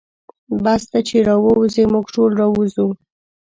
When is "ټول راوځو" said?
2.15-2.87